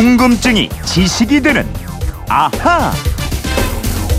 [0.00, 1.68] 궁금증이 지식이 되는
[2.26, 2.90] 아하.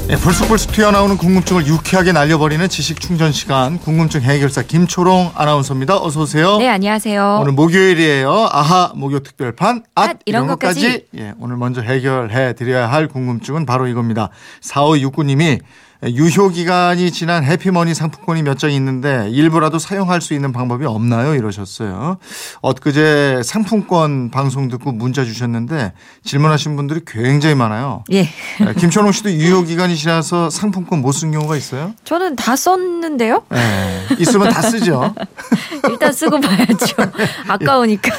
[0.07, 5.97] 네, 불쑥불쑥 튀어나오는 궁금증을 유쾌하게 날려버리는 지식 충전 시간 궁금증 해결사 김초롱 아나운서입니다.
[5.97, 6.59] 어서 오세요.
[6.59, 7.39] 네, 안녕하세요.
[7.41, 8.49] 오늘 목요일이에요.
[8.51, 11.07] 아하 목요 특별판 앗, 앗, 이런 것까지.
[11.17, 14.29] 예, 오늘 먼저 해결해 드려야 할 궁금증은 바로 이겁니다.
[14.61, 15.61] 4569님이
[16.03, 21.35] 유효 기간이 지난 해피머니 상품권이 몇 장 있는데 일부라도 사용할 수 있는 방법이 없나요?
[21.35, 22.17] 이러셨어요.
[22.61, 25.93] 엊그제 상품권 방송 듣고 문자 주셨는데
[26.23, 28.03] 질문하신 분들이 굉장히 많아요.
[28.11, 28.19] 예.
[28.21, 31.93] 예, 김천홍 씨도 유효 기간이 지나서 상품권 못 쓴 경우가 있어요?
[32.03, 33.43] 저는 다 썼는데요.
[33.53, 35.13] 예, 있으면 다 쓰죠.
[35.89, 36.95] 일단 쓰고 봐야죠.
[37.47, 38.11] 아까우니까.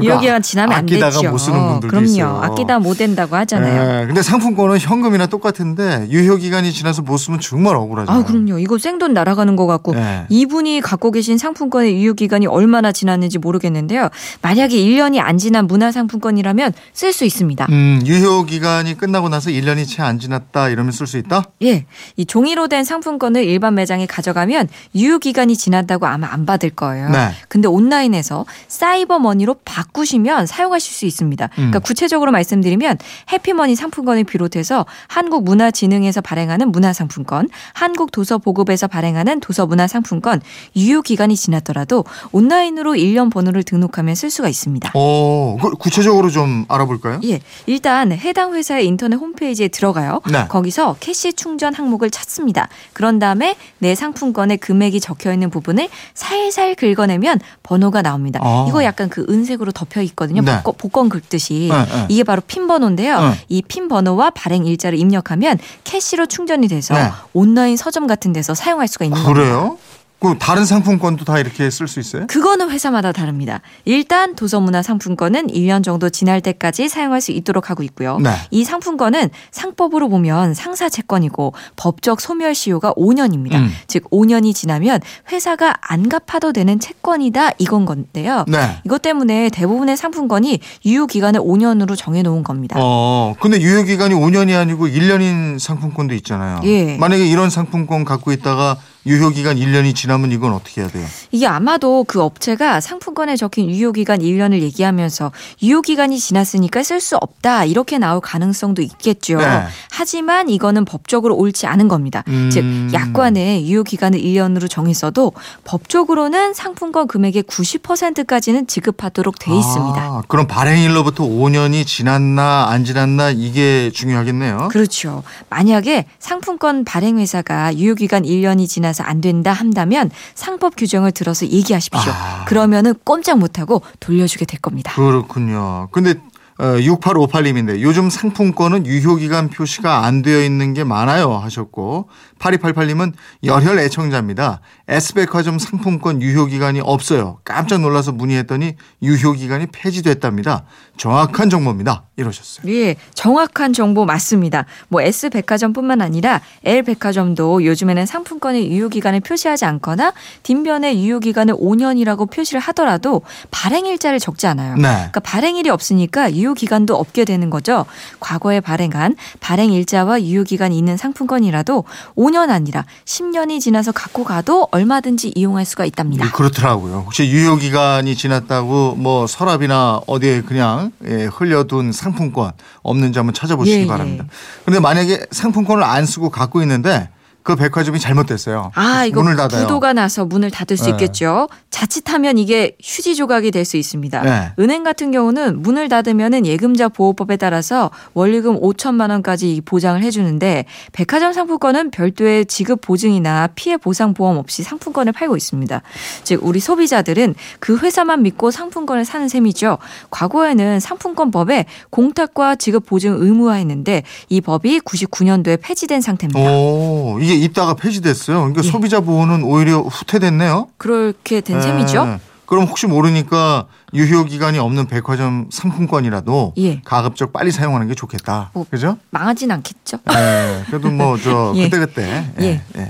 [0.00, 1.06] 유효기간 지나면 안 되죠.
[1.06, 2.06] 아끼다가 못 쓰는 분들도 그럼요.
[2.06, 2.40] 있어요.
[2.42, 4.02] 아끼다 못 된다고 하잖아요.
[4.02, 8.22] 예, 근데 상품권은 현금이나 똑같은데 유효 기간이 지나서 못 쓰면 정말 억울하잖아요.
[8.22, 8.58] 아, 그럼요.
[8.58, 10.26] 이거 생돈 날아가는 것 같고 네.
[10.28, 14.08] 이분이 갖고 계신 상품권의 유효 기간이 얼마나 지났는지 모르겠는데요.
[14.42, 17.66] 만약에 1년이 안 지난 문화상품권이라면 쓸 수 있습니다.
[17.70, 21.44] 음, 유효 기간이 끝나고 나서 1년이 채 안 지났다 이러면 쓸 수 있다?
[21.62, 21.86] 예.
[22.16, 27.08] 이 종이로 된 상품권을 일반 매장에 가져가면 유효 기간이 지났다고 아마 안 받을 거예요.
[27.10, 27.30] 네.
[27.48, 31.48] 근데 온라인에서 사이버 머니로 바 꾸시면 사용하실 수 있습니다.
[31.48, 31.82] 그러니까 음.
[31.82, 32.98] 구체적으로 말씀드리면
[33.32, 40.40] 해피머니 상품권을 비롯해서 한국문화진흥에서 발행하는 문화상품권, 한국도서보급에서 발행하는 도서문화상품권
[40.76, 44.92] 유효 기간이 지났더라도 온라인으로 일련번호를 등록하면 쓸 수가 있습니다.
[44.94, 47.20] 오, 그 구체적으로 좀 알아볼까요?
[47.24, 50.20] 예, 일단 해당 회사의 인터넷 홈페이지에 들어가요.
[50.30, 50.46] 네.
[50.48, 52.68] 거기서 cash 충전 항목을 찾습니다.
[52.92, 58.40] 그런 다음에 내 상품권의 금액이 적혀 있는 부분을 살살 긁어내면 번호가 나옵니다.
[58.42, 58.66] 아.
[58.68, 60.42] 이거 약간 그 은색으로 덮여 있거든요.
[60.42, 60.56] 네.
[60.56, 61.68] 복권, 복권 긁듯이.
[61.70, 62.06] 네, 네.
[62.08, 63.20] 이게 바로 핀 번호인데요.
[63.20, 63.34] 네.
[63.48, 67.10] 이핀 번호와 발행 일자를 입력하면 캐시로 충전이 돼서 네.
[67.32, 69.42] 온라인 서점 같은 데서 사용할 수가 있는 겁니다.
[69.42, 69.78] 그래요?
[70.22, 72.28] 그 다른 상품권도 다 이렇게 쓸 수 있어요?
[72.28, 73.60] 그거는 회사마다 다릅니다.
[73.84, 78.18] 일단 도서문화 상품권은 1년 정도 지날 때까지 사용할 수 있도록 하고 있고요.
[78.20, 78.30] 네.
[78.52, 83.54] 이 상품권은 상법으로 보면 상사 채권이고 법적 소멸 시효가 5년입니다.
[83.56, 83.72] 음.
[83.88, 85.00] 즉 5년이 지나면
[85.32, 88.44] 회사가 안 갚아도 되는 채권이다 이건 건데요.
[88.46, 88.78] 네.
[88.84, 92.76] 이것 때문에 대부분의 상품권이 유효 기간을 5년으로 정해 놓은 겁니다.
[92.78, 96.60] 어, 근데 유효 기간이 5년이 아니고 1년인 상품권도 있잖아요.
[96.62, 96.96] 예.
[96.98, 98.76] 만약에 이런 상품권 갖고 있다가
[99.06, 101.06] 유효 기간 1년이 지나면 이건 어떻게 해야 돼요?
[101.30, 105.32] 이게 아마도 그 업체가 상품권에 적힌 유효기간 1년을 얘기하면서
[105.62, 109.38] 유효기간이 지났으니까 쓸 수 없다 이렇게 나올 가능성도 있겠죠.
[109.38, 109.64] 네.
[109.90, 112.22] 하지만 이거는 법적으로 옳지 않은 겁니다.
[112.28, 112.50] 음.
[112.52, 115.32] 즉 약관에 유효기간을 1년으로 정했어도
[115.64, 120.00] 법적으로는 상품권 금액의 90%까지는 지급하도록 돼 있습니다.
[120.00, 124.68] 아, 그럼 발행일로부터 5년이 지났나 안 지났나 이게 중요하겠네요.
[124.70, 125.22] 그렇죠.
[125.48, 132.12] 만약에 상품권 발행 회사가 유효기간 1년이 지 나서 안 된다 한다면 상법 규정을 들어서 얘기하십시오.
[132.12, 132.44] 아.
[132.44, 134.92] 그러면은 꼼짝 못하고 돌려주게 될 겁니다.
[134.94, 135.88] 그렇군요.
[135.90, 142.08] 근데 어, 6858님인데 요즘 상품권은 유효기간 표시가 안 되어 있는 게 많아요 하셨고
[142.38, 144.60] 8288님은 열혈 애청자입니다.
[144.88, 147.38] S백화점 상품권 유효기간이 없어요.
[147.44, 150.64] 깜짝 놀라서 문의했더니 유효기간이 폐지됐답니다.
[150.96, 152.04] 정확한 정보입니다.
[152.16, 152.72] 이러셨어요.
[152.72, 154.66] 예, 정확한 정보 맞습니다.
[154.88, 160.12] 뭐 S 백화점뿐만 아니라 L 백화점도 요즘에는 상품권의 유효 기간을 표시하지 않거나
[160.42, 164.74] 뒷면에 유효 기간을 5년이라고 표시를 하더라도 발행 일자를 적지 않아요.
[164.74, 164.82] 네.
[164.82, 167.86] 그러니까 발행일이 없으니까 유효 기간도 없게 되는 거죠.
[168.20, 171.84] 과거에 발행한 발행 일자와 유효 기간이 있는 상품권이라도
[172.16, 176.26] 5년 아니라 10년이 지나서 갖고 가도 얼마든지 이용할 수가 있답니다.
[176.26, 177.04] 예, 그렇더라고요.
[177.06, 183.82] 혹시 유효 기간이 지났다고 뭐 서랍이나 어디에 그냥 예, 흘려둔 상품권 없는지 한번 찾아보시기 예,
[183.82, 183.86] 예.
[183.86, 184.24] 바랍니다.
[184.64, 187.08] 그런데 만약에 상품권을 안 쓰고 갖고 있는데
[187.42, 188.70] 그 백화점이 잘못됐어요.
[188.74, 189.62] 아, 이거 문을 닫아요.
[189.62, 190.90] 부도가 나서 문을 닫을 수 네.
[190.90, 191.48] 있겠죠.
[191.70, 194.22] 자칫하면 이게 휴지 조각이 될 수 있습니다.
[194.22, 194.52] 네.
[194.58, 201.92] 은행 같은 경우는 문을 닫으면은 예금자 보호법에 따라서 원리금 5천만 원까지 보장을 해주는데 백화점 상품권은
[201.92, 205.80] 별도의 지급 보증이나 피해 보상 보험 없이 상품권을 팔고 있습니다.
[206.24, 209.78] 즉 우리 소비자들은 그 회사만 믿고 상품권을 사는 셈이죠.
[210.10, 216.40] 과거에는 상품권법에 공탁과 지급 보증 의무화했는데 이 법이 99년도에 폐지된 상태입니다.
[216.40, 218.38] 오, 이게 있다가 폐지됐어요.
[218.38, 218.70] 그러니까 예.
[218.70, 220.68] 소비자 보호는 오히려 후퇴됐네요.
[220.76, 222.06] 그렇게 된 셈이죠.
[222.06, 222.32] 예.
[222.46, 226.82] 그럼 혹시 모르니까 유효 기간이 없는 백화점 상품권이라도 예.
[226.84, 228.50] 가급적 빨리 사용하는 게 좋겠다.
[228.52, 228.98] 뭐, 그죠?
[229.08, 229.98] 망하진 않겠죠.
[230.12, 231.70] 예, 그래도 뭐 저 예.
[231.70, 232.26] 그때 그때.
[232.40, 232.62] 예.
[232.76, 232.82] 예.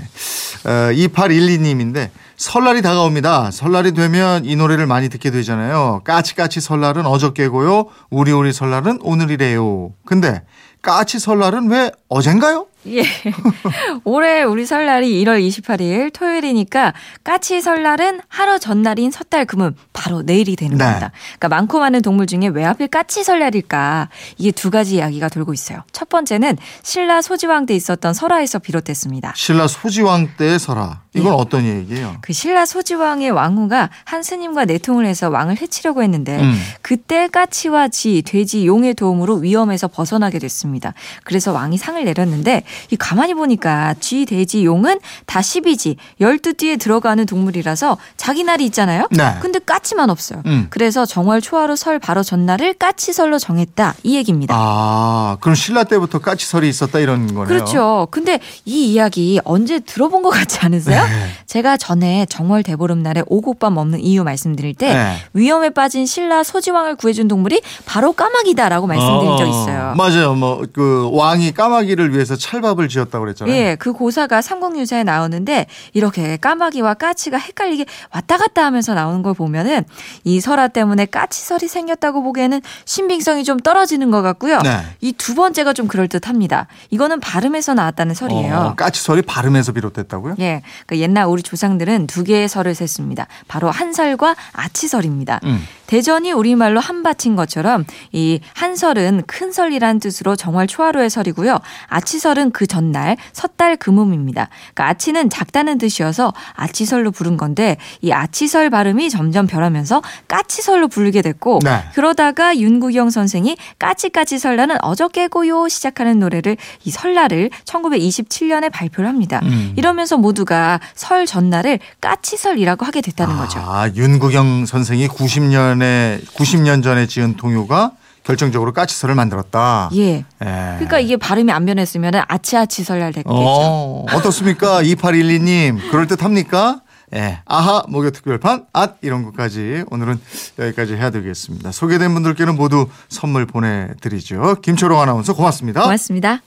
[0.69, 3.51] 어, 2812님인데 설날이 다가옵니다.
[3.51, 6.01] 설날이 되면 이 노래를 많이 듣게 되잖아요.
[6.03, 7.85] 까치까치 설날은 어저께고요.
[8.09, 9.91] 우리우리 설날은 오늘이래요.
[10.05, 10.41] 근데
[10.81, 12.67] 까치 설날은 왜 어젠가요?
[12.87, 13.03] 예.
[14.03, 16.93] 올해 우리 설날이 1월 28일 토요일이니까
[17.23, 20.83] 까치 설날은 하루 전날인 섣달 금은 바로 내일이 되는 네.
[20.83, 21.11] 겁니다.
[21.39, 24.09] 그러니까 많고 많은 동물 중에 왜 하필 까치 설날일까?
[24.37, 25.83] 이게 두 가지 이야기가 돌고 있어요.
[25.91, 29.33] 첫 번째는 신라 소지왕 때 있었던 설화에서 비롯됐습니다.
[29.35, 31.01] 신라 소지왕 때의 설화.
[31.15, 31.35] 이건 예.
[31.35, 32.17] 어떤 얘기예요?
[32.21, 36.59] 그 신라 소지왕의 왕후가 한 스님과 내통을 해서 왕을 해치려고 했는데 음.
[36.81, 40.93] 그때 까치와 쥐, 돼지, 용의 도움으로 위험에서 벗어나게 됐습니다.
[41.23, 47.97] 그래서 왕이 상을 내렸는데 이 가만히 보니까 쥐, 돼지, 용은 다 12지, 12띠에 들어가는 동물이라서
[48.17, 49.07] 자기 날이 있잖아요.
[49.11, 49.35] 네.
[49.41, 50.41] 근데 까치만 없어요.
[50.45, 50.67] 음.
[50.69, 53.95] 그래서 정월 초하루 설 바로 전날을 까치설로 정했다.
[54.03, 54.53] 이 얘기입니다.
[54.57, 57.45] 아, 그럼 신라 때부터 까치설이 있었다 이런 거네요.
[57.45, 58.07] 그렇죠.
[58.11, 61.03] 근데 이 이야기 언제 들어본 것 같지 않으세요?
[61.03, 61.27] 네.
[61.47, 65.17] 제가 전에 정월 대보름날에 오곡밥 먹는 이유 말씀드릴 때 네.
[65.33, 69.93] 위험에 빠진 신라 소지왕을 구해준 동물이 바로 까마귀다라고 말씀드린 적 있어요.
[69.95, 70.33] 맞아요.
[70.35, 73.55] 뭐 그 왕이 까마귀를 위해서 찰 밥을 지었다고 그랬잖아요.
[73.55, 79.83] 예, 그 고사가 삼국유사에 나오는데 이렇게 까마귀와 까치가 헷갈리게 왔다 갔다 하면서 나오는 걸 보면은
[80.23, 84.61] 이 설화 때문에 까치설이 생겼다고 보기에는 신빙성이 좀 떨어지는 것 같고요.
[84.61, 84.83] 네.
[85.01, 86.67] 이두 번째가 좀 그럴 듯합니다.
[86.89, 88.55] 이거는 발음에서 나왔다는 설이에요.
[88.55, 90.35] 어, 까치설이 발음에서 비롯됐다고요?
[90.39, 93.27] 예, 그 옛날 우리 조상들은 두 개의 설을 셌습니다.
[93.47, 95.39] 바로 한설과 아치설입니다.
[95.43, 95.63] 음.
[95.87, 101.59] 대전이 우리말로 한밭인 것처럼 이 한설은 큰 설이라는 뜻으로 정월 초하루의 설이고요.
[101.87, 104.49] 아치설은 그 전날 섣달 금음입니다.
[104.73, 111.59] 그러니까 아치는 작다는 뜻이어서 아치설로 부른 건데 이 아치설 발음이 점점 변하면서 까치설로 부르게 됐고
[111.63, 111.83] 네.
[111.93, 119.41] 그러다가 윤구경 선생이 까치까치 설날은 어저께고요 시작하는 노래를 이 설날을 1927년에 발표를 합니다.
[119.43, 119.73] 음.
[119.75, 123.59] 이러면서 모두가 설 전날을 까치설이라고 하게 됐다는 거죠.
[123.59, 127.91] 아, 윤구경 선생이 90년 에 90년 전에 지은 동요가
[128.23, 129.89] 결정적으로 까치설을 만들었다.
[129.95, 130.01] 예.
[130.13, 130.23] 예.
[130.39, 133.33] 그러니까 이게 발음이 안 변했으면 아치아치 설날 됐겠죠.
[133.33, 134.81] 어, 어떻습니까?
[134.81, 135.91] 2812님.
[135.91, 136.81] 그럴 듯합니까?
[137.15, 137.39] 예.
[137.45, 140.19] 아하, 목요 특별판, 앗, 이런 것까지 오늘은
[140.57, 141.71] 여기까지 해야 되겠습니다.
[141.71, 144.55] 소개된 분들께는 모두 선물 보내드리죠.
[144.61, 145.83] 김초롱 아나운서 고맙습니다.
[145.83, 146.41] 고맙습니다.